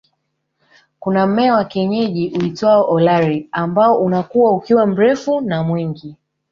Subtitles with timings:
[0.99, 6.15] Kuna mmea wa kienyeji uitwao Olari ambao unakua ukiwa mrefu na mwingi